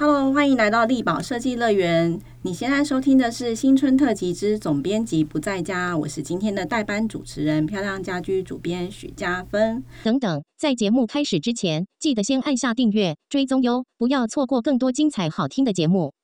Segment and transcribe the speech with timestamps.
[0.00, 2.18] Hello，欢迎来到力宝设计乐园。
[2.40, 9.84] 你现在收听的是新春特辑之总编辑不在家，我是今天的代班主持人，漂亮家居主编许嘉芬。
[10.02, 16.14] 等等，在节目开始之前，记得先按下订阅追踪哟，不要错过更多精彩好听的节目。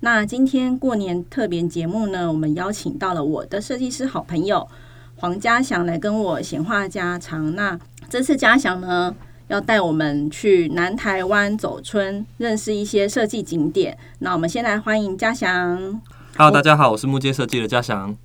[0.00, 4.66] 那今天过年特别节目呢，我们邀请到了我的设计师好朋友
[5.14, 7.54] 黄家祥来跟我闲话家常。
[7.54, 7.78] 那
[8.08, 9.14] 这次家祥呢？
[9.50, 13.98] 要带我们去南台湾走村，认识一些设计景点。
[14.20, 16.00] 那我们先来欢迎嘉祥。
[16.36, 18.16] Hello，大家好，我是木街设计的嘉祥。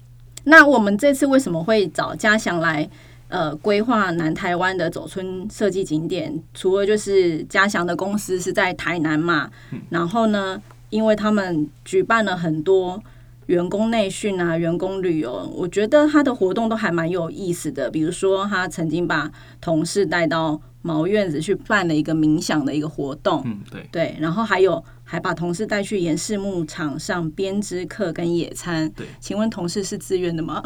[0.44, 2.88] 那我们这次为什么会找嘉祥来
[3.30, 6.32] 呃规划南台湾的走村设计景点？
[6.54, 9.50] 除了就是嘉祥的公司是在台南嘛，
[9.90, 10.62] 然后呢，
[10.92, 13.02] 因为他们举办了很多
[13.48, 17.90] 员工内训啊、员工旅游，我觉得他的活动都还蛮有意思的。
[17.90, 20.62] 比如说，他曾经把同事带到。
[20.86, 30.62] 毛院子去办了一个冥想的一个活动，嗯，对，对，然后还有还把同事带去岩石牧场上编织课跟野餐，对，请问同事是自愿的吗？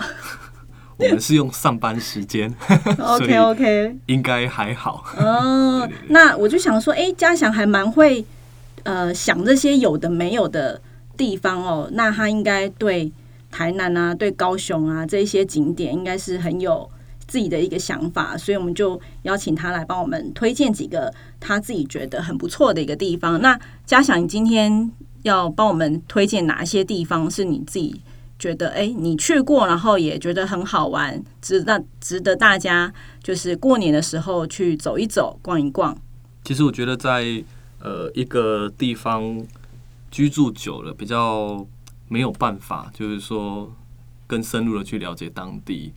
[1.00, 2.54] 我们是用上班时间，
[3.00, 5.06] OK OK，应该还好。
[5.18, 8.26] 哦， 那我就想说，哎，嘉祥还蛮会
[8.84, 10.82] 呃想这些有的没有的
[11.16, 13.10] 地方哦，那他应该对
[13.50, 16.92] 台南啊、对高雄啊这一些景点应该是很有。
[17.30, 23.40] 自己的一个想法，所以我们就邀请他来帮我们推荐几个他自己觉得很不错的一个地方。
[23.40, 24.92] 那嘉祥，你今天
[25.22, 28.02] 要帮我们推荐哪些地方是你自己
[28.40, 32.92] 觉得哎你去过，然后也觉得很好玩，值得值得大家
[33.22, 35.96] 就是过年的时候去走一走、逛一逛。
[36.44, 37.44] 其实我觉得在
[37.80, 39.46] 呃一个地方
[40.10, 41.64] 居住久了，比较
[42.08, 43.72] 没有办法，就是说
[44.26, 45.94] 更深入的去了解当地。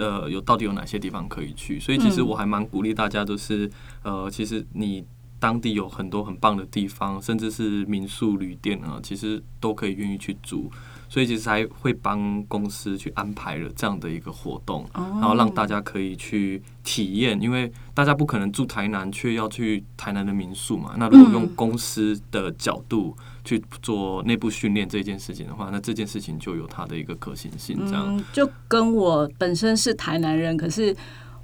[0.00, 1.78] 呃，有到底有哪些地方可以去？
[1.78, 3.70] 所以其实我还蛮鼓励大家，就是
[4.02, 5.04] 呃，其实你
[5.38, 10.70] 当地有很多很棒的地方，甚至是民宿、旅店啊，其实都可以愿意去住。
[11.10, 17.38] 所以其实还会帮公司去安排了这样的一个活动，然后让大家可以去体验。
[17.42, 20.94] 因为大家不可能住台南，却要去台南的民宿嘛。
[20.96, 27.76] 那如果用公司的角度去做内部训练这件事情的话，那这件事情就有它的一个可行性。
[27.88, 30.96] 这样就跟我本身是台南人，可是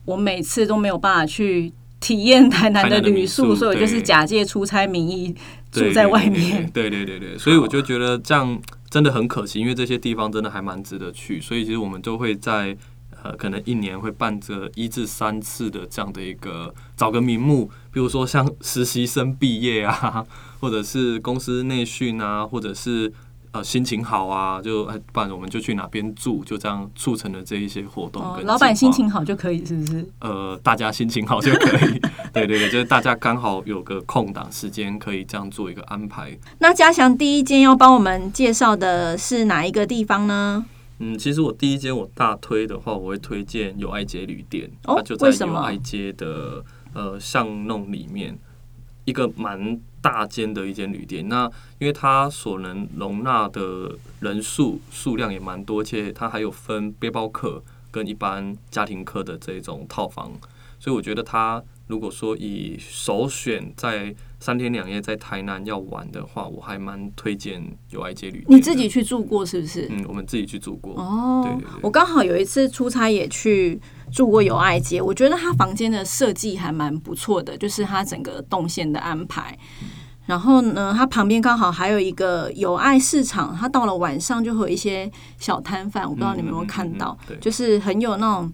[0.04, 5.34] 我每次都没有办法去体验台南的旅宿，所以我就是假借出差名义
[5.72, 6.70] 住在外面。
[6.70, 8.56] 对对对对，所以我就觉得这样。
[8.90, 12.76] 真的很可惜，因为这些地方真的还蛮值得去，所以其实我们都会在
[13.22, 20.24] 呃，可能一年会办这一至三次的这样的一个找个名目，比如说像实习生毕业啊，
[20.60, 23.12] 或者是公司内训啊，或者是。
[23.56, 28.22] 呃，心情好啊，就不然我们就去哪边住，就这样促成了这一些活动。
[28.44, 30.06] 老板心情好就可以，是不是？
[30.20, 31.98] 呃，大家心情好就可以。
[32.34, 36.38] 对对对，就是大家刚好有个空档时间，可以这样做一个安排。
[36.58, 40.66] 那嘉祥第一间要帮我们介绍的是哪一个地方呢？
[40.98, 46.62] 嗯，其实我第一间我大推的话，我会推荐友爱街旅店，它就在友爱街的
[46.92, 48.38] 呃巷弄里面，
[49.06, 49.80] 一个蛮。
[50.06, 51.50] 大间的一间旅店，那
[51.80, 60.30] 因为它所能容纳的人数数量也蛮多，且它还有分背包客跟一般家庭客的这种套房，
[60.78, 68.56] 所以我觉得它如果说以首选在三天两夜在台南要玩的话，我还蛮推荐友爱街旅店。
[68.56, 69.88] 你自己去住过是不是？
[69.90, 70.94] 嗯，我们自己去住过。
[70.94, 73.80] 哦，对对对，我刚好有一次出差也去
[74.12, 79.58] 住过友爱街，我觉得它房间的设计还蛮不错的，就是它整个动线的安排。
[80.26, 88.52] 然后呢，它旁边刚好还有一个友爱市场，它到了晚上就会有一些小摊贩，我不知道你们有没有看到，就是很有那种。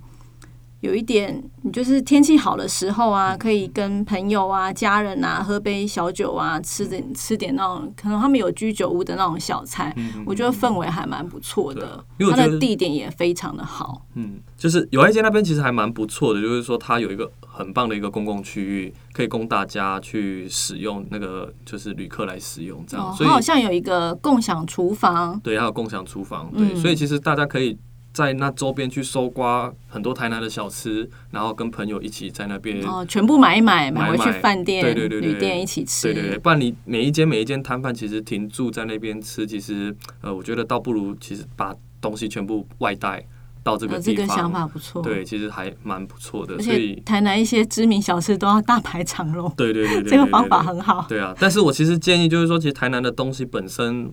[0.82, 9.94] 有一点，你就是天气好的时候啊，可以跟朋友啊、家人啊喝杯小酒啊，吃点吃点那种，可能他们有居酒屋的那种小菜，
[10.26, 12.04] 我觉得氛围还蛮不错的。
[12.18, 14.04] 它的地点也非常的好。
[14.14, 23.14] 嗯，就是友爱街那边其实还蛮不错的，就是说它有一个很棒的一个公共区域，可以供大家去使用，那个就是旅客来使用这样。
[23.14, 25.38] 所以好像有一个共享厨房。
[25.44, 26.50] 对，还有共享厨房。
[26.52, 27.78] 对，所以其实大家可以。
[28.12, 36.12] 在那周边去搜刮很多台南的小吃，然后跟朋友一起在那边哦，全部买一买，买回去饭店、对对对旅店一起吃。
[36.12, 43.24] 对对对，不然你每一间每一间摊贩其实停住在那边吃，其实呃，我觉得倒不如其实把东西全部外带
[43.62, 44.14] 到这个地方。
[44.14, 46.60] 这个想法不错，对，其实还蛮不错的。
[46.60, 49.50] 所以台南一些知名小吃都要大排长龙。
[49.56, 51.06] 对对对， 这个方法很好。
[51.08, 54.12] 对啊，但是我其实建议就是说，其实台南的东西本身。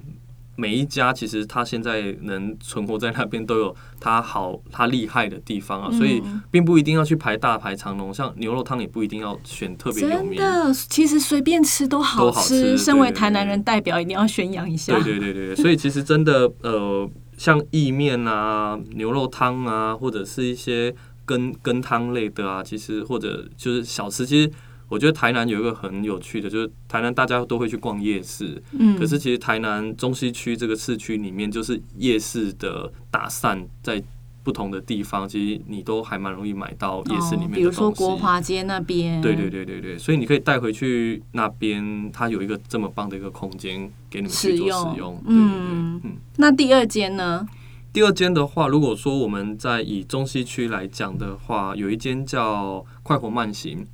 [0.59, 8.13] 每一家其实它现在能存活在那边都有它好它厉害的地方啊，所以嗯并不一定要去排大排长龙。
[8.13, 14.93] 像牛肉汤也不一定要选特别有名，真的，其实随便吃都好吃身为台南人代表，一定要宣扬一下。
[14.93, 20.93] 对对对对，对所以其实真的呃，像意面啊、牛肉汤啊，或者是一些
[21.25, 24.51] 羹羹汤类的啊，其实或者就是小吃，其实
[24.89, 34.03] 我觉得台南有一个很有趣的，就是台南大家都会去逛夜市，嗯，可是其实台南中西区这个市区里面，就是夜市的打散在
[34.41, 37.55] 不同的地方，其实你都还蛮容易买到夜市里面的东西。
[37.55, 45.21] 哦比如说国华街那边，对对对对对，所以你可以带回去那边，它有一个这么棒的一个空间给你们去做使用使用。
[45.23, 46.11] 对对对，嗯嗯。
[46.37, 47.47] 那第二间呢？
[47.93, 53.85] 第二间的话，如果说我们在以中西区来讲的话，有一间叫快活慢行。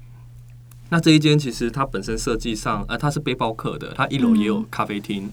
[0.96, 5.30] 那这一间其实它本身设计上，呃，它是背包客的，它一楼也有咖啡厅。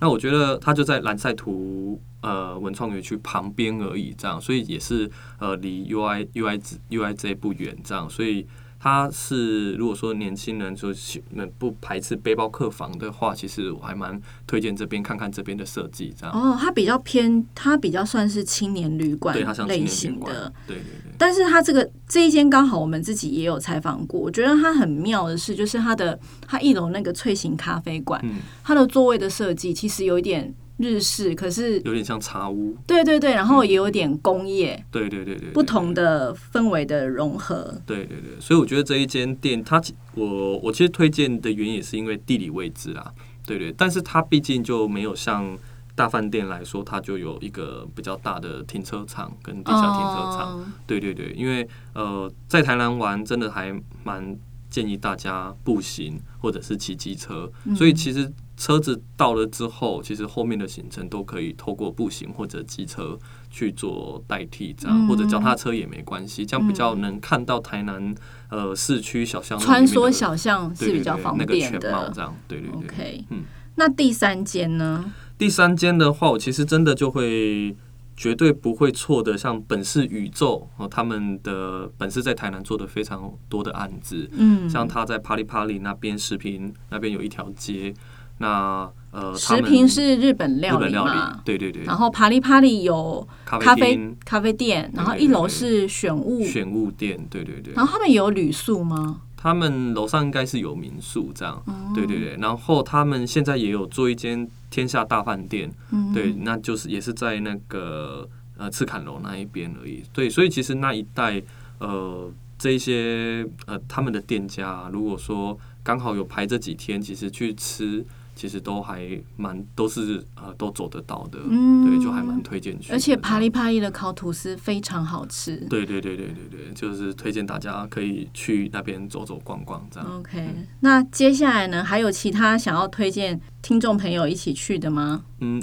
[0.00, 5.08] 那我觉得它就在蓝赛图呃文创园区旁边而已，这样，所以也是
[5.38, 8.44] 呃离 UI UI UIJ 不远，这样，所以
[8.84, 11.24] 它是如果说年轻人就喜
[11.58, 16.38] 不排斥背包客房的话，其实我还蛮推荐这边看看这边的设计，这样。
[16.38, 19.34] 哦，它比较偏，它比较算是青年旅馆
[19.66, 21.12] 类型的。，对对对。
[21.16, 37.80] 但是它这个这一间刚好我们自己也有采访过，我觉得它很妙的是，就是它的它一楼那个翠型咖啡馆，嗯，它的座位的设计其实有一点日式，可是有点像茶屋，对对对，然后也有点工业，对对对对，对不同，的氛围的融合。
[37.86, 43.12] 对对对，所以我觉得这一间店，它其我我其实推荐的原因也是因为地理位置啊，
[43.46, 45.56] 对对，但是它毕竟就没有像
[45.94, 50.66] 大饭店来说，它就有一个比较大的停车场跟地下停车场，哦。
[50.88, 53.72] 对对对，因为呃，在台南玩真的还
[54.02, 54.36] 蛮
[54.68, 57.76] 建议大家步行或者是骑机车，嗯。
[57.76, 63.18] 所以其实车子到了之后，其实后面的行程都可以透过步行或者机车
[63.50, 68.14] 去做代替，这样、嗯或者脚踏车也没关系，这样比较能看到台南
[68.48, 71.80] 呃市区小巷穿梭小巷是比较方对那个便的。
[71.80, 72.78] 全貌这样，对对对。
[72.78, 73.42] OK，嗯
[73.76, 75.12] 那第三间呢？
[75.36, 77.76] 第三间的话，我其实真的就会
[78.16, 87.92] 绝对不会错的，像本市宇宙哦，他们的本市在台南做的非常多的案子，嗯，像他在帕里帕里那边视频那边有一条街，
[88.38, 91.30] 那呃，食品是日本料日本料嘛？
[91.30, 91.70] 理，，对对。
[91.70, 99.20] 对，然后帕里帕里有咖咖啡咖啡店，然后一楼是选物，选物店，对对对，然后他们有旅宿吗？
[99.36, 101.92] 他们楼上应该是有民宿这样，哦。
[101.94, 110.02] 对对对，然后他们现在也有做一间天下大饭店，嗯，对，那就是也是在那个呃赤坎楼那一边而已。
[110.12, 111.40] 对，所以其实那一带
[111.78, 112.28] 呃
[112.58, 118.04] 这一些呃他们的店家，如果说刚好有排这几天，其实去吃，
[118.34, 122.92] 其实都还蛮都是呃都走得到的，嗯对，就还蛮推荐去。
[122.92, 125.56] 而且帕里帕里的烤吐司非常好吃。
[125.70, 130.18] 对对对对对对，就是推荐大家可以去那边走走逛逛这样。
[130.18, 130.48] OK，
[130.80, 135.24] 那接下来呢，还有其他想要推荐听众朋友一起去的吗？
[135.40, 135.62] 嗯，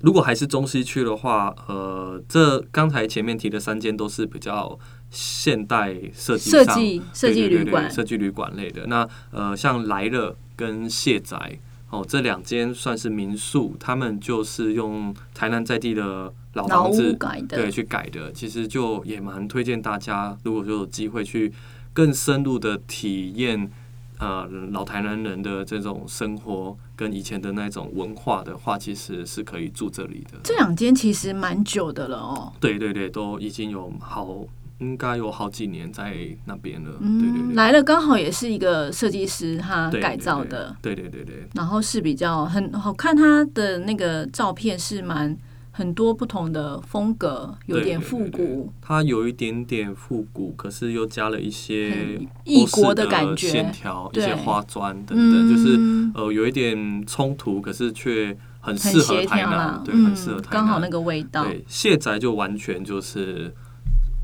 [0.00, 4.78] 如果还是中西区的话，呃，这刚才前面提的三间都是比较
[5.10, 8.86] 现代设计上设计设计旅馆，设计旅馆类的。
[8.86, 11.58] 那呃，像来了跟卸宅
[12.00, 21.52] 哦，这两间算是民宿，他们就是用台南在地的老老房子屋改的对，去改的，其实就也蛮推荐大家，如果说有机会去
[21.92, 23.70] 更深入的体验。
[24.16, 30.38] 呃，老台南人的这种生活跟以前的那种文化的话，其实是可以住这里的。
[30.44, 32.52] 这两间其实蛮久的了哦。
[32.60, 34.38] 对对对，都已经有好，
[34.84, 36.14] 应该有好几年在
[36.44, 36.90] 那边了。
[36.90, 40.76] 对对嗯，对，来了刚好也是一个设计师他改造的，。
[40.82, 41.24] 对对对
[41.54, 45.36] 然后是比较很好看，他的那个照片是蛮
[45.70, 58.26] 很多不同的风格，有点复古，它有一点点复古，可是又加了一些很异国的感觉线条，一些花砖等等，嗯就是呃有一点冲突，可是却
[58.60, 60.52] 很很适合协台南调啦，，对，很适合嗯，台南。
[60.52, 61.44] 刚好那个味道。
[61.44, 63.52] 对，谢宅就完全就是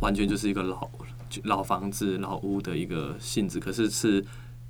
[0.00, 0.90] 完全就是一个老
[1.44, 4.24] 老房子、老屋的一个性质，可是是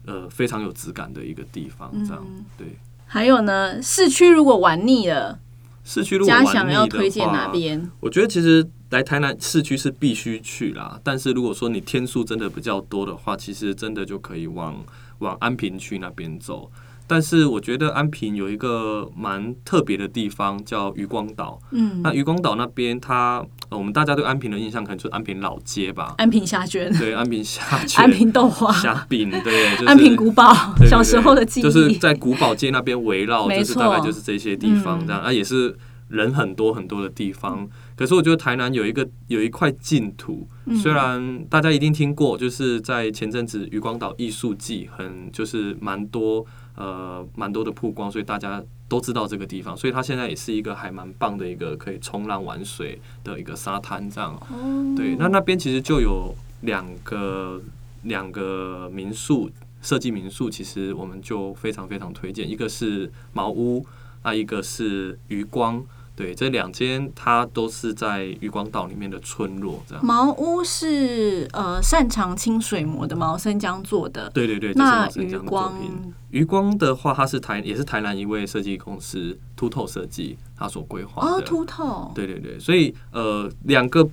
[0.07, 2.79] 呃非常有质感的一个地方，这样、对。
[3.07, 5.39] 还有呢，市区如果玩腻了，
[5.85, 7.91] 市区如果玩腻的想要推荐话哪边？
[8.01, 14.85] 我觉得其实来台南市区是必须去啦，但是如果说你天数真的比较多的话，其实真的就可以往
[15.19, 16.71] 往安平区那边走。
[17.11, 21.59] 但是我觉得安平有一个蛮特别的地方，叫渔光岛。
[21.73, 30.55] 嗯，那渔光岛那边它，呃我们大家对安平的印象可能就是安平老街吧，安平虾卷、对，安平虾卷、安平豆花、虾饼，对，就是安平古堡，
[30.89, 31.63] 小时候的记忆。
[31.65, 35.07] 就是在古堡街那边围绕，没就是大概就是这些地方嗯。
[35.09, 35.77] 这样，啊，也是
[36.07, 37.69] 人很多很多的地方。
[37.97, 40.77] 可是我觉得台南有一个有一块净土，嗯。
[40.77, 46.47] 虽然大家一定听过，就是在前阵子渔光岛艺术季很就是蛮多
[46.81, 54.35] 呃蛮多的曝光，所以大家都知道这个地方，所以它现在也是一个还蛮棒的一个可以冲浪玩水的一个沙滩这样。
[54.49, 57.61] 哦对，那那边其实就有两个
[58.05, 59.51] 两个民宿
[59.83, 63.85] 设计民宿，其实我们就非常非常推荐，一个是茅屋，
[64.25, 65.85] 那一个是余光。
[66.17, 70.05] 对，这两间它都是在渔光岛里面的村落，这样。
[70.05, 76.13] 茅屋是呃擅长清水模的毛生江做的，对对对，那余江的作光品。
[76.31, 81.37] 渔光的话，它是台也是台南一位设计公司凸透设计他所规划的。
[81.37, 84.07] 哦，凸透，对对对，所以呃，两个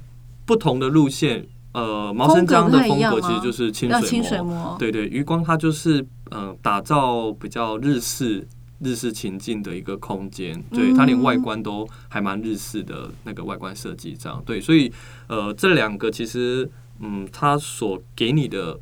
[0.46, 3.89] 不同的路线，呃，毛生江的风格其实就是清
[4.24, 6.01] 水模，对对，余光它就是
[6.32, 8.48] 嗯、呃打造比较日式
[8.79, 14.41] 日式情境的一个空间，对、它连外观都还蛮日式的那个外观设计，这样。
[14.46, 14.91] 对，所以
[15.27, 16.69] 呃这两个其实
[17.00, 18.79] 嗯，它所给你的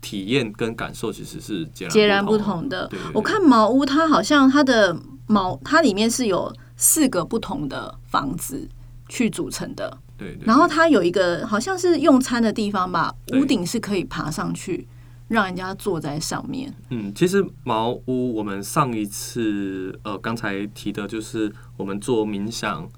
[0.00, 2.90] 体验跟感受其实是截然截然不不同的。
[3.12, 8.68] 我看茅屋，它好像它的茅，它里面是有四个不同的房子
[9.08, 14.86] 去组成的，对对，然后它有一个好像是用餐的地方吧，屋顶是可以爬上去，
[15.28, 16.74] 让人家坐在上面。
[16.90, 22.88] 嗯，其实茅屋我们上一次呃刚才提的就是我们做冥想，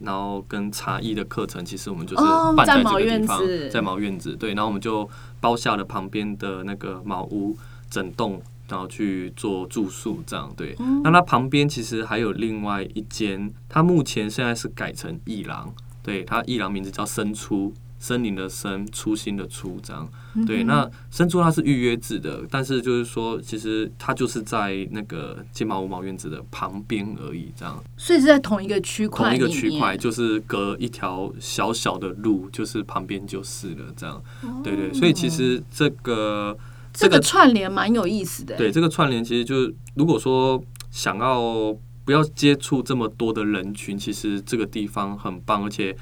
[0.00, 5.08] 然后跟茶艺的课程，其实我们就是哦办在毛院个地方，子在茅院子对，然后我们就
[5.40, 7.56] 包下了旁边的那个茅屋
[7.90, 8.40] 整栋。
[8.70, 10.76] 然后去做住宿，这样对。
[11.02, 20.10] 那它旁边其实还有另外一间，它目前现在是改成艺廊，对，它艺廊名字叫生出，森林的森，初心的初，这样。
[20.46, 29.96] 对，那生出它是预约制的，但是就是说，其实它就是在那个金毛五毛院子的旁边而已，这样所以是在同一个区块，同一个区块，。
[29.96, 34.22] 就是隔一条小小的路，就是旁边就是了，这样。
[34.64, 36.56] 对对，所以其实这个
[36.94, 38.56] 这个串联蛮有意思的。
[38.56, 45.94] 对这个串联，其实就是如果说想要不要接触这么多的人群，其实这个地方很棒，而且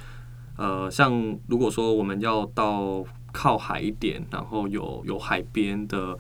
[0.59, 6.19] 呃，像如果说我们要到靠海一点，然后有有海边的。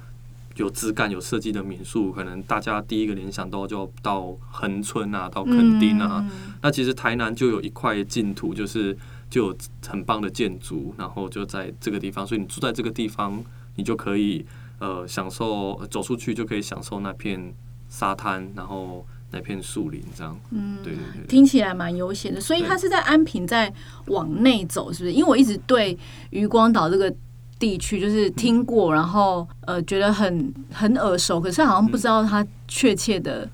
[0.56, 6.18] 有质感、有设计的民宿，可能大家第一个联想到就到恒春啊，到垦丁啊。
[6.28, 8.98] 嗯那其实台南就有一块净土，就是
[9.30, 13.40] 就有很棒的建筑，然后就在这个地方，所以你住在这个地方，
[13.76, 14.44] 你就可以
[14.80, 17.54] 呃享受呃走出去就可以享受那片
[17.88, 20.38] 沙滩，然后那片树林这样。
[20.50, 21.26] 嗯，对对对对。
[21.26, 23.72] 听起来蛮悠闲的，所以对它是在安平在
[24.06, 25.12] 往内走，是不是？
[25.12, 25.96] 因为我一直对
[26.30, 27.14] 渔光岛这个
[27.58, 33.48] 地区就是听过，然后呃觉得很很耳熟，可是好像不知道它确切的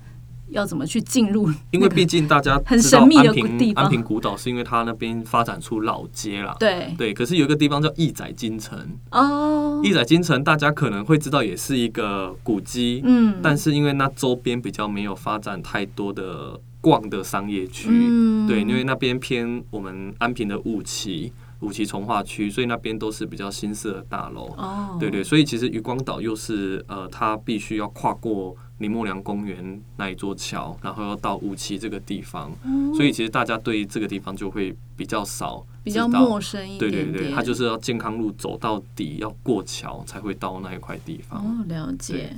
[0.49, 3.83] 要怎么去进入、 因为毕竟大家很神秘的安平地方。
[3.83, 6.55] 安平古岛是因为它那边发展出老街啦。
[6.59, 6.93] 对。
[6.97, 8.79] 对，可是有一个地方叫义载金城，
[9.11, 18.47] 哦，义载金城大家可能会知道也是一个古迹，嗯，但是因为那周边比较没有发展太多的逛的商业区，嗯。
[18.47, 24.53] 对，因为那边偏我们安平的雾期五期从化区，所以那边都是比较新式的大楼。
[24.57, 32.51] 哦，对对，所以其实渔光岛又是呃，它必须要跨过林默良公园那一座桥，然后要到五期这个地方，
[32.95, 37.13] 所以其实大家对这个地方就会比较少比较陌生一对点点。
[37.13, 41.39] 对对，它就是要健康路走到底，要过桥才会到那一块地方。
[41.39, 42.33] 哦，了解对。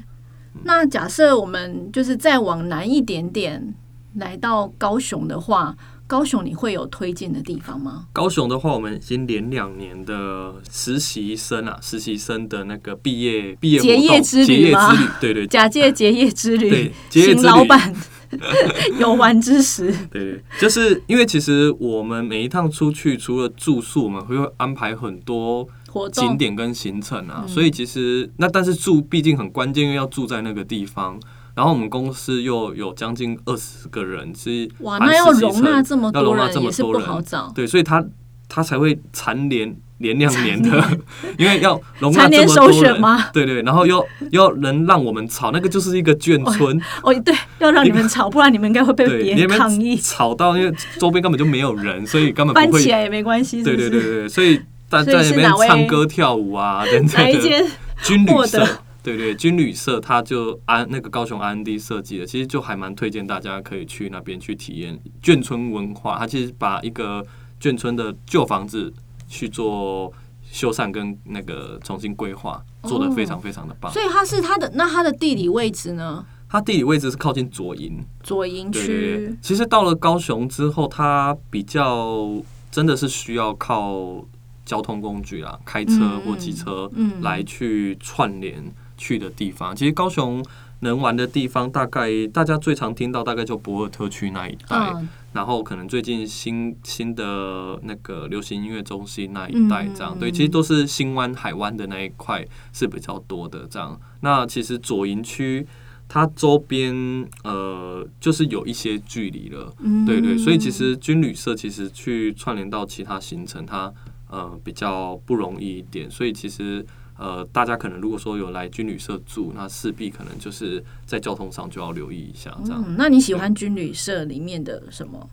[0.64, 3.74] 那假设我们就是再往南一点点，
[4.16, 5.76] 来到高雄的话，
[6.08, 8.06] 高雄你会有推荐的地方吗？
[8.14, 14.96] 高雄的话，我们已经连两年的实习生啊，实习生的那个毕业毕业结业之旅吗？
[14.96, 17.48] 之旅，对对假借结业之旅对，结业之旅。
[17.48, 17.94] 老板。
[19.00, 25.66] 游玩之时，对对，就是因为其实我们每一趟出去，除了住宿，我们会安排很多
[26.12, 31.18] 景点跟行程啊，嗯所以其实那但是住毕竟很关键，因为要住在那个地方。
[31.58, 37.52] 然后我们公司又有将近二十个人，是哇，含那要容纳这么要容纳多人也是不这么。
[37.56, 38.06] 对，所以他
[38.48, 40.70] 他才会蝉联连两年的，
[41.36, 43.30] 因为要容纳这么多人吗？
[43.34, 49.96] 对对，然后又又能让我们吵，那个就是一个眷村，哦，对，要让你们吵，不然你们应该会被对，别人抗议。
[49.98, 53.76] 吵到，因为周边根本就没有人，所以根本不会搬起来也没关系，对？
[53.76, 54.62] 对对对，所以
[54.92, 57.66] 大所以在那边唱歌跳舞啊，等等的
[58.04, 66.18] 军旅获社得，对对，军旅社它就安那个高雄 RND 设计的，其实就还蛮推荐大家可以去那边去体验眷村文化。
[66.18, 67.26] 它其实把一个
[67.62, 68.94] 眷村的旧房子
[69.30, 70.12] 去做
[70.44, 73.90] 修缮跟那个重新规划，做的非常非常的棒。
[73.94, 76.26] 所以它是它的那它的地理位置呢？
[76.50, 79.38] 它地理位置是靠近左营，左营区。。
[79.42, 82.30] 其实到了高雄之后，它比较
[82.70, 84.26] 真的是需要靠
[84.66, 88.62] 交通工具啊，开车嗯或机车嗯来去串联
[88.98, 89.76] 去的地方。
[89.76, 90.44] 其实高雄
[90.82, 103.68] 能玩的地方，大概大家最常听到大概就博尔特区那一带，嗯然后可能最近新新的那个流行音乐中心那一带，这样、嗯对，其实都是新湾、海湾的那一块是比较多的。
[103.70, 105.68] 这样，那其实左营区
[106.08, 106.96] 它周边
[107.44, 113.94] 呃就是有一些距离了，嗯对对，所以其实军旅社其实去串联到其他行程，它
[114.30, 116.86] 呃比较不容易一点，所以其实。
[117.18, 122.84] 呃，大家可能如果说有来军旅社住，那势必可能就是在交通上就要留意一下，这样。
[122.86, 125.30] 嗯，那你喜欢军旅社里面的什么？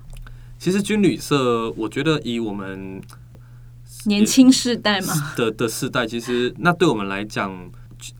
[0.58, 3.02] 其实军旅社，我觉得以我们
[4.06, 7.70] 年轻世代嘛，的的世代，其实那对我们来讲，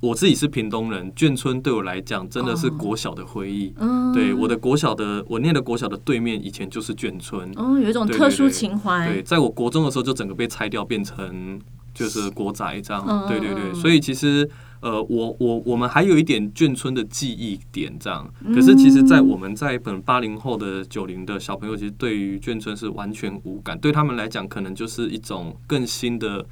[0.00, 3.72] 我自己是屏东人，眷村对我来讲真的是国小的回忆。
[3.78, 7.50] 嗯，对，我的国小的我念的国小的对面以前就是眷村。
[7.56, 11.58] 哦，有一种特殊情怀对，，在我国中的时候就整个被拆掉，变成
[11.94, 13.02] 就是国宅这样。
[13.08, 14.48] 嗯对对对，嗯所以其实
[14.80, 18.28] 呃，我我我们还有一点眷村的记忆点这样。
[18.54, 26.44] 可是其实，在我们在本八零后的九零的小朋友，其实对于眷村是完全无感，对他们来讲，可能就是一种更新的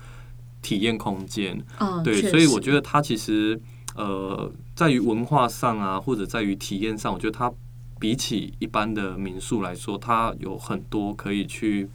[0.62, 1.62] 体验空间。
[1.78, 3.61] 嗯，对，所以我觉得它其实
[3.96, 7.52] 呃，在于文化上啊，或者在于体验上，我觉得它
[8.00, 11.87] 比起一般的民宿来说，它有很多可以去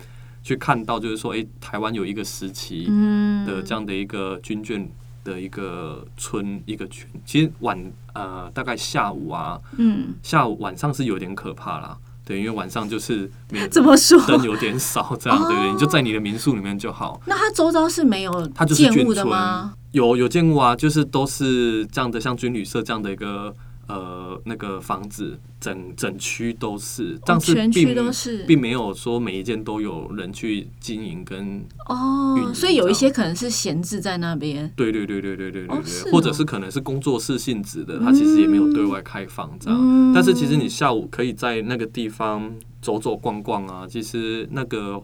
[0.48, 4.88] 去看到，就是说，诶，台湾有一个时期嗯的这样的一个军眷
[5.25, 7.77] 的一个村一个群，其实晚
[8.13, 11.98] 呃大概下午啊，嗯，下午晚上是有点可怕啦。
[12.24, 14.18] 对，因为晚上就是没怎么说？
[14.25, 15.70] 灯有点少，这样对不对？
[15.70, 17.22] 哦你就在你的民宿里面就好。
[17.25, 19.74] 那它周遭是没有它就是建物的吗？
[19.92, 23.54] 有有见过啊，就是都是这样的，像军旅社这样的一个
[23.88, 28.44] 呃那个房子，整整区都是，但是哦全区并都是。
[28.46, 34.72] 并没有说每一间都有人去经营跟运哦，所以有一些可能是闲置在那边。
[34.75, 36.12] 对对对对对对对对，哦哦。
[36.12, 39.79] 或者是可能是工作室性质的，它其实也没有对外开放这样。
[39.81, 40.14] 嗯。
[40.14, 45.01] 但是其实你下午可以在那个地方走走逛逛啊，其实那个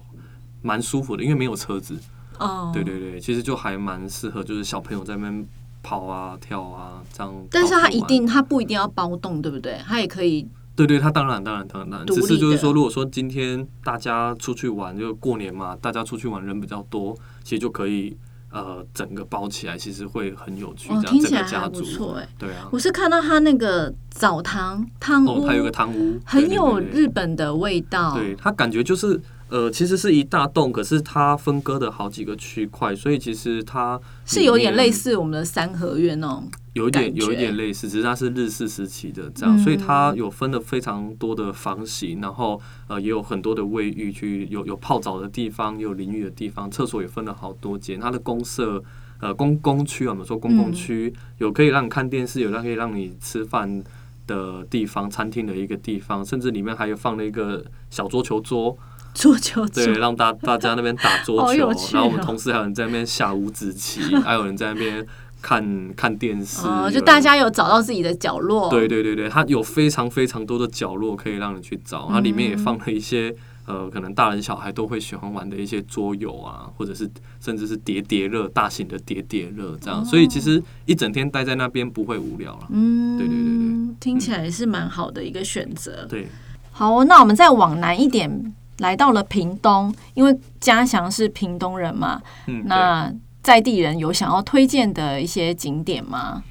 [0.62, 1.96] 蛮舒服的，因为没有车子。
[2.40, 5.48] 哦，对对对，其实就还蛮适合，就是小朋友在那边
[5.84, 7.32] 跑啊、跳啊这样。
[7.52, 9.78] 但是它一定它不一定要包动，对不对？
[9.86, 18.18] 它也可以对对，他当然当然当然只是就是说，如果说今天大家出去玩，就过年嘛，大家出去玩人比较多，其实就可以
[18.52, 21.82] 呃整个包起来，其实会很有趣，哦，这样整听起来还个家族。
[21.82, 22.28] 不错哎。
[22.40, 28.16] 对啊，我是看到他那个澡堂汤哦，屋，它有个汤屋，很有日本的味道。
[28.16, 29.22] 对，它感觉就是
[29.54, 36.50] 呃，其实是一大栋，可是它分割的好几个区块，所以其实它是有点类似我们的三合院那种。
[36.74, 48.00] 有一点有一点类似，只是它是日式时期的这样，嗯所以它有分了非常多的房型，然后呃也有很多的卫浴区有有泡澡的地方，也有淋浴的地方，厕所也分了好多间。
[48.00, 48.84] 它的公社
[49.22, 53.84] 呃公公区啊，我们说公共嗯区、有可以让你看电视，有让可以让你吃饭
[54.26, 58.76] 的地方，餐厅的一个地方，甚至里面还有放了一个小桌球桌，
[59.14, 65.06] 桌球桌对，让大大家那边打桌球，然后我们哦同事还有人在那边下五子棋， 还有人在那边
[65.42, 68.70] 看看电视，哦，就大家有找到自己的角落。
[68.70, 73.34] 对对对对，它有非常非常多的角落可以让你去找，它里面也放了一些
[73.66, 82.68] 呃，可能大人小孩都会喜欢玩的一些桌游啊，或者是甚至是叠叠乐，大型的叠叠乐这样，所以其实一整天待在那边不会无聊了。
[82.72, 86.06] 嗯，对对对对，听起来是蛮好的一个选择。
[86.10, 86.28] 对，
[86.72, 96.44] 好哦，那我们再往南一点，来到了屏东，因为嘉祥是屏东人嘛，嗯，那在地人有想要推荐的一些景点吗？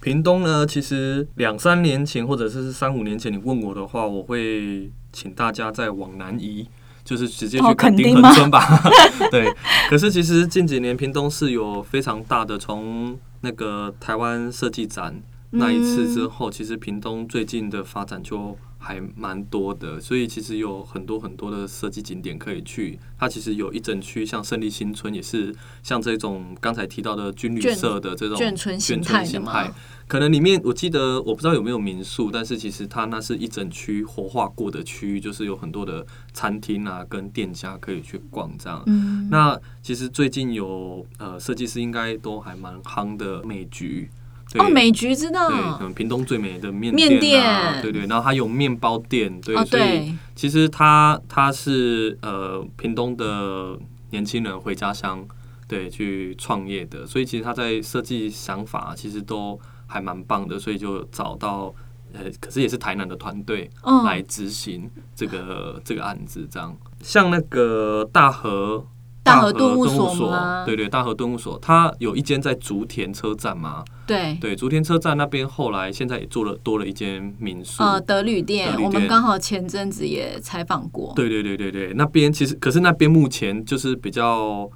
[0.00, 6.66] 屏东呢，其实两三年前或者是三五年前，你问我的话，我会请大家再往南移，
[7.04, 8.82] 就是直接去哦垦丁村吧。
[9.30, 9.48] 对，
[9.88, 15.14] 可是其实近几年屏东是有非常大的，从那个台湾设计展
[15.52, 22.98] 那一次之后，其实屏东最近的发展就还蛮多的，所以其实有很多很多的设计景点可以去。
[23.18, 29.00] 它其实有一整区，像胜利新村也是像这种刚才提到的军旅眷社的这种眷村形
[29.44, 29.70] 态。
[30.08, 38.82] 可能里面我记得我不知道有没有民宿，但是其实它那是一整区活化过的区域，就是有很多的餐厅啊跟店家可以去逛这样。
[38.86, 44.21] 嗯，那其实最近有呃设计师应该都还蛮夯的美菊，对
[44.58, 47.82] 哦，美菊知对，道可能屏东最美的面面店啊，店。
[47.82, 53.78] 对对，然后还有面包店，对，哦，所以，其实他他是呃屏东的
[54.10, 55.26] 年轻人回家乡
[55.66, 61.74] 对去创业的，所以其实他在设计想法其实都还蛮棒的，所以就找到
[62.12, 66.76] 呃，可是也是台南的团队嗯来执行这个、这个案子，这样。
[67.00, 68.86] 像那个大和。
[69.24, 84.68] 大和顿顿悟所对对，大和顿物所，它有一间在竹田车站嘛，对，对，竹田车站那边后来现在也做了多了一间民宿，呃，德旅店我们店刚好前阵子也采访过，对对对对对，那边其实可是那边目前就是比较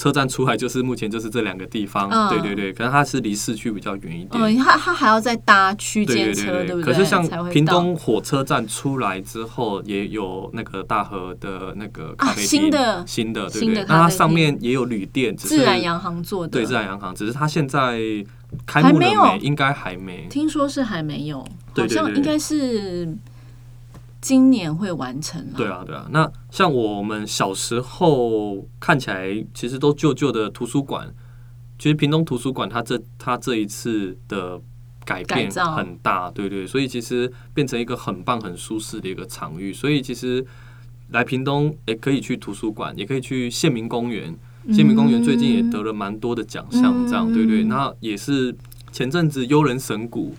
[0.00, 4.42] 车站出来就是目前就是这两个地方，嗯对对对，可能它是离市区比较远一点。
[4.42, 6.84] 嗯，它它还要再搭区对间车，对对不对？
[6.84, 13.84] 可是像屏东火车站出来之后，也有那个大河的那个咖啊啡厅，新的新的，对不对？
[13.86, 18.00] 那它上面也有旅店，只是自然洋行做的，对自然洋行，只是它现在
[18.64, 19.38] 开还没有幕了没？
[19.40, 20.26] 应该还没。
[20.30, 23.14] 听说是还没有，对对对好像应该是
[24.20, 25.54] 今年会完成了。
[25.56, 26.06] 对啊，对啊。
[26.10, 31.12] 那像我们小时候看起来，其实都旧旧的图书馆，
[31.78, 34.60] 其实屏东图书馆它这它这一次的
[35.04, 39.72] 改变很大，对对，所以其实变成一个很棒、很舒适的一个场域。
[39.72, 40.44] 所以其实
[41.08, 44.34] 来屏东也可以去图书馆，也可以去县民公园。
[44.70, 47.64] 县民公园最近也得了蛮多的奖项，这样、嗯对对。
[47.64, 48.54] 那也是
[48.92, 50.34] 前阵子悠人神谷。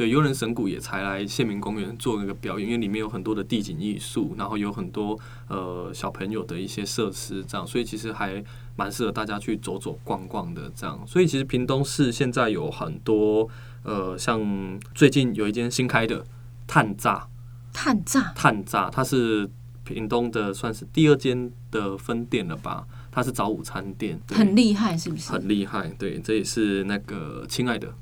[0.00, 8.42] 对，悠人神谷也才来县民公园做那个表演，因为里面有很多的地景艺术，然后有很多呃小朋友的一些设施，这样，所以其实还
[8.76, 10.98] 蛮适合大家去走走逛逛的，这样。
[11.06, 13.46] 所以其实屏东市现在有很多
[13.82, 16.24] 呃，像最近有一间新开的
[16.66, 17.28] 炭炸，
[17.70, 19.50] 炭炸炭炸，它是
[19.84, 22.86] 屏东的算是第二间的分店了吧？
[23.12, 25.30] 它是早午餐店，对很厉害，是不是？
[25.30, 27.92] 很厉害，对，这也是那个亲爱的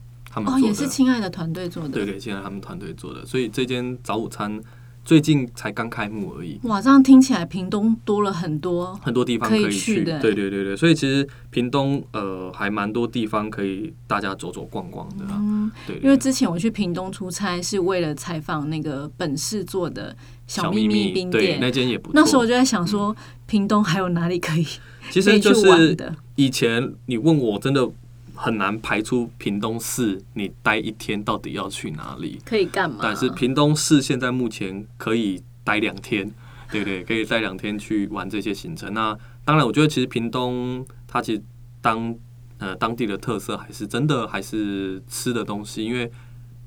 [0.45, 1.89] 他们哦，也是亲爱的团队做的。
[1.91, 4.61] 对对，现在他们团队做的，所以这间早午餐
[5.05, 8.95] 最近才刚开幕而已，哇，这样听起来屏东多了很多。
[9.03, 10.05] 很多地方可以去。
[10.05, 15.37] 的对对对对，所以其实屏东呃还蛮多地方可以大家走走逛逛的啦。
[15.39, 20.15] 嗯，对对因为之前我去屏东出差是为了采访那个本市做的
[20.47, 22.13] 小秘密冰对店，那间也不错。
[22.15, 24.67] 那时候我就在想说，屏东还有哪里可以
[25.11, 25.97] 其实就是？
[26.37, 27.89] 以前你问我，真的
[28.39, 32.41] 很难排出屏东市你待一天到底要去哪里。
[32.45, 32.99] 可以干嘛？
[33.03, 36.33] 但是屏东市现在目前可以待两天，
[36.71, 38.95] 对对， 可以待两天去玩这些行程。
[38.95, 41.43] 那当然，我觉得其实屏东它其实
[41.81, 42.15] 当
[42.59, 46.11] 呃当地的特色还是真的还是吃的东西，因为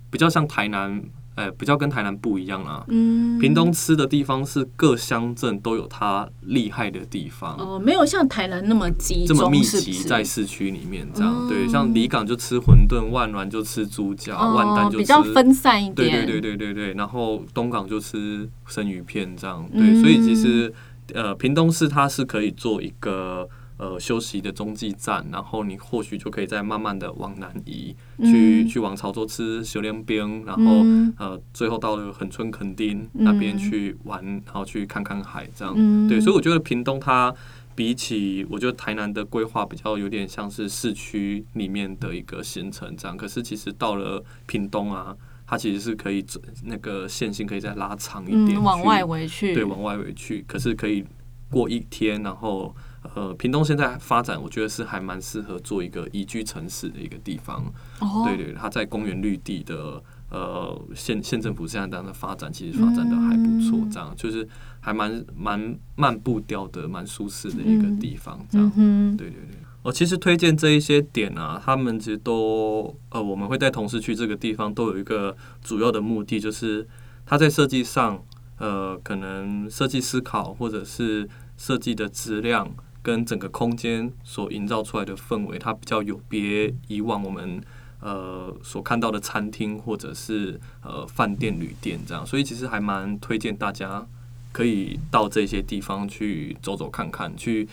[0.09, 1.01] 比较像台南，
[1.35, 2.83] 呃，比较跟台南不一样啊。
[2.89, 7.55] 嗯，屏东吃的地方是各乡镇都有它厉害的地方。
[7.57, 15.95] 哦，没有像台南那么集中，这么密集在市区里面，这样、嗯对，像离港就吃馄饨，万峦就吃猪脚，万哦丹就吃比较分散一点。
[15.95, 20.73] 对对对对对对，然后东港就吃生鱼片这样，对，嗯所以其实
[21.13, 23.47] 呃，屏东市它是可以做一个
[23.81, 37.33] 呃休息的中继站，然后你或许就可以再慢慢的往南移，去嗯去往潮州吃榴莲冰，然后、嗯呃最后到了恒春垦丁那边嗯去玩，然后去看看海这样，嗯对，所以我觉得屏东它。
[37.73, 45.15] 比起我觉得台南的规划比较有点像是市区里面的一个行程这样，可是其实到了屏东啊，
[45.47, 46.23] 它其实是可以
[46.65, 49.55] 那个线性可以再拉长一点、嗯，往外围去。
[49.55, 51.03] 对，往外围去，可是可以
[51.49, 52.75] 过一天，然后
[53.15, 57.65] 呃，屏东现在发展，我觉得是还蛮适合做一个宜居城市的一个地方。
[57.99, 64.47] 哦，对对，它在公园绿地的呃县县政府这样的发展，其实发展的还不错，嗯这样就是
[64.79, 69.13] 还蛮蛮慢步调的，蛮舒适的一个地方，这样嗯。
[69.13, 76.87] 哼，对对对，我其实推荐这一些点啊，他们其实都呃，我们会带同事去这个地方，都有一个主要的目的，就是
[77.25, 78.23] 它在设计上，
[78.59, 82.69] 呃，可能设计思考或者是设计的质量
[83.01, 87.61] 跟整个空间所营造出来的氛围，它比较有别以往我们。
[88.03, 94.03] 呃，所看到的餐厅或者是呃饭店、旅店这样，所以其实还蛮推荐大家
[94.51, 97.69] 可以到这些地方去走走看看，去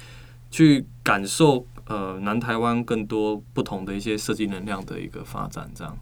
[0.50, 5.96] 去感受呃南台湾更多不同的一些设计能量的一个发展，这样。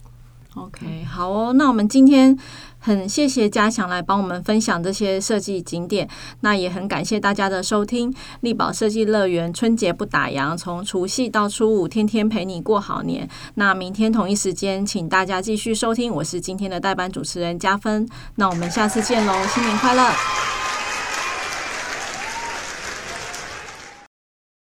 [0.56, 1.52] OK，好哦。
[1.52, 2.34] 那我们今天
[2.78, 6.08] 很谢谢嘉祥来帮我们分享这些设计景点，
[6.40, 8.12] 那也很感谢大家的收听。
[8.40, 13.28] 力宝设计乐园春节不打烊，从除夕到初五，天天陪你过好年。
[13.56, 16.10] 那明天同一时间，请大家继续收听。
[16.10, 20.10] 我是今天的代班主持人加分，那我们下次见喽，新年快乐！